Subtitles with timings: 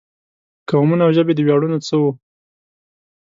[0.69, 2.11] قومونه او ژبې د ویاړونو څه وو.